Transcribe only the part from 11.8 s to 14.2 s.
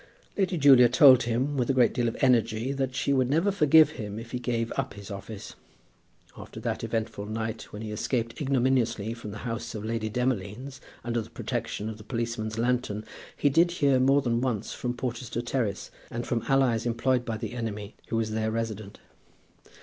of the policeman's lantern, he did hear